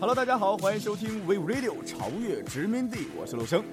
[0.00, 3.64] Hello，大家好，欢迎收听 We Radio 超越殖民地，我是陆生。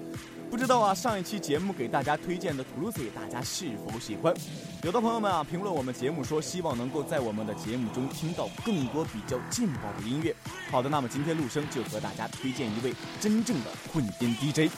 [0.50, 4.34] 不知道啊，上一期节目给大家推荐的 t u l u s 大家是否喜欢？
[4.82, 10.36] 有的朋友们啊，评论我们节目说希望能够在我们的节目中听到更多比较劲爆的音乐。
[10.72, 14.72] 好的，那么今天陆生就和大家推荐一位真正的混音 DJ。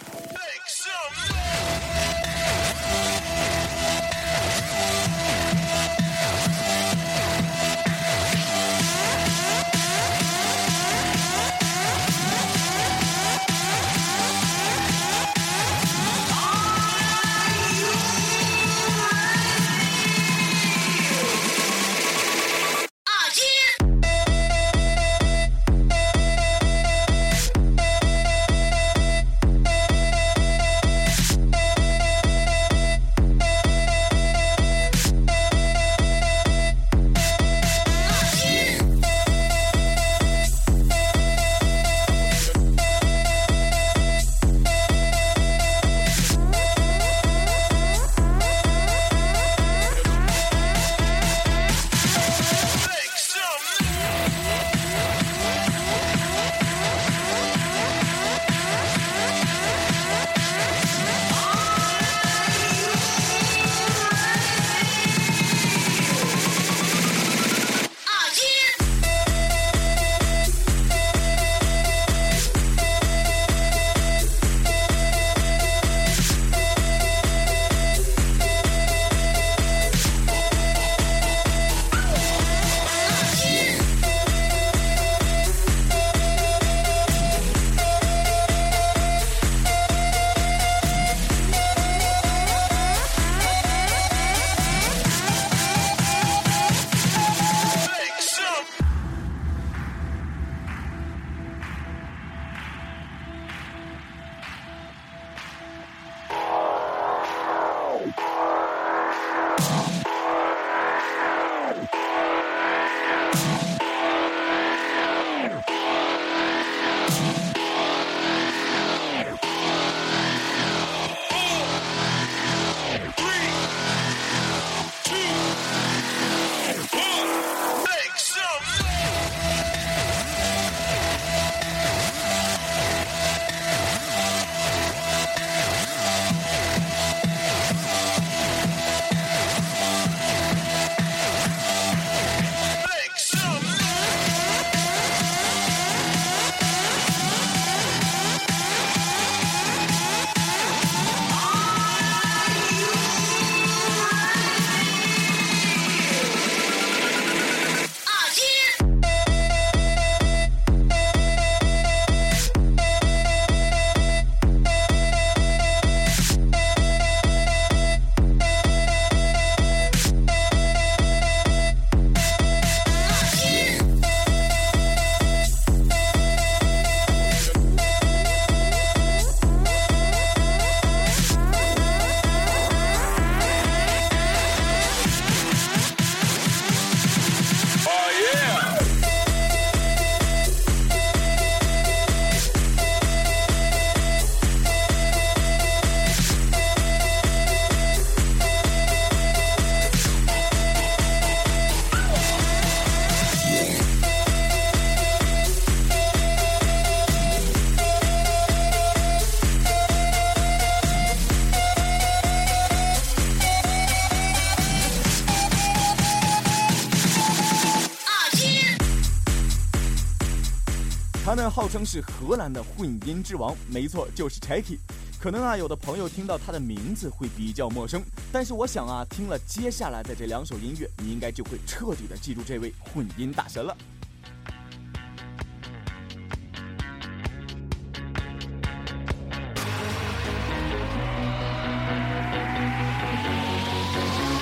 [221.28, 224.78] 他呢号称是荷兰的混音之王，没错，就是 Checky。
[225.20, 228.02] 可能啊，有的朋友听到他的名字会比较陌生，
[228.32, 233.76] 但是我想啊，听了接下来的这两首音乐，你应该就会彻底的记住这位混音大神了。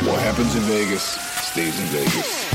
[0.04, 1.02] What happens in Vegas
[1.52, 2.55] stays in Vegas.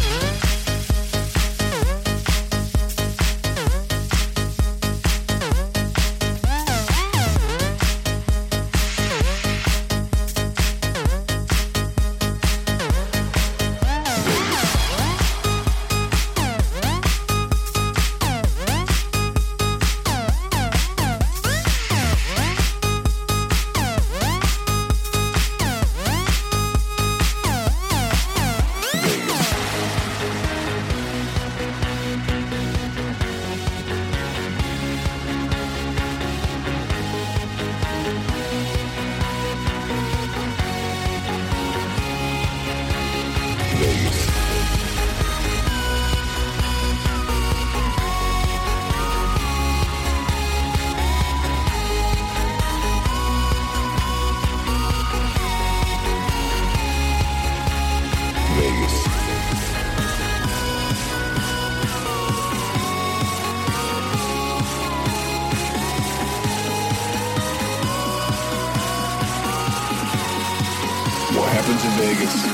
[71.36, 72.49] What happens in Vegas?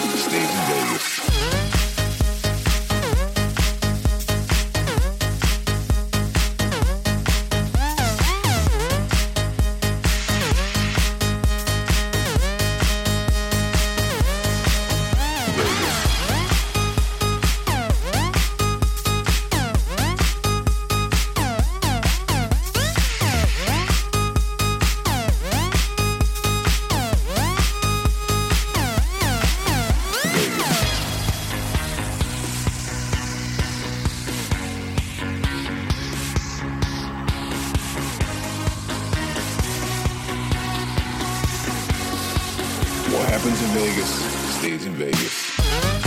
[43.12, 44.10] What happens in Vegas
[44.58, 46.05] stays in Vegas.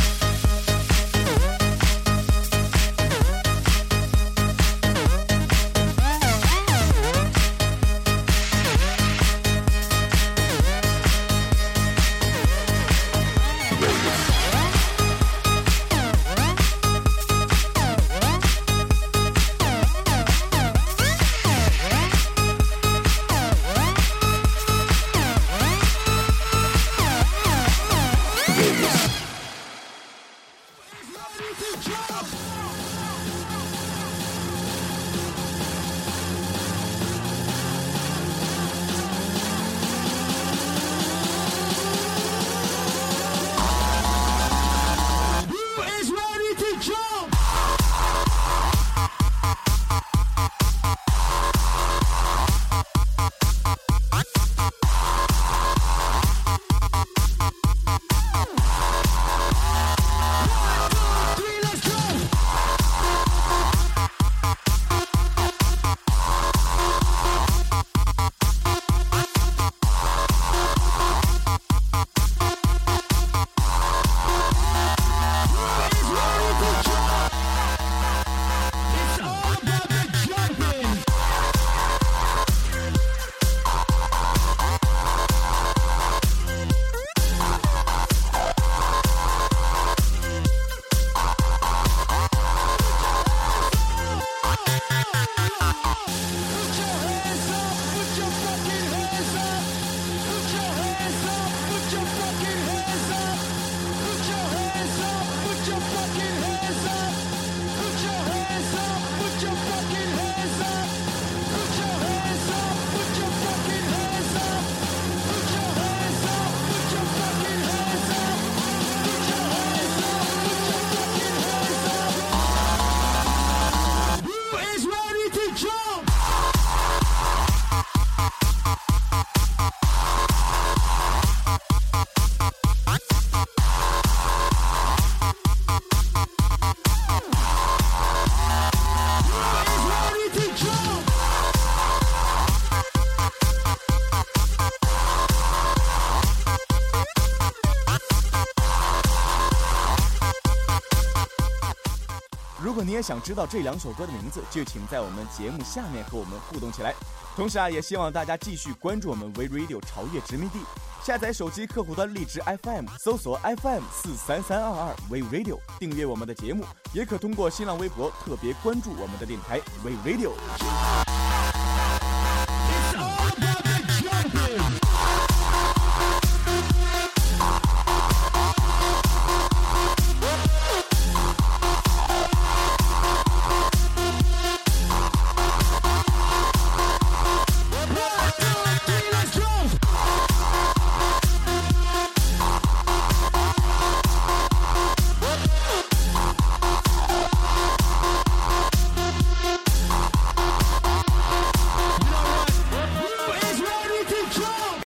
[152.70, 156.94] 如果你也想知道这两首歌的名字，就请在我们节目下面和我们互动起来。
[157.36, 160.60] 同时啊，也希望大家继续关注我们 We Radio 超越殖民地，
[161.04, 171.09] 下载手机客户端荔枝 FM，搜索 FM 四三三二二 We Radio，订阅我们的节目，也可通过新浪微博特别关注我们的电台 We Radio。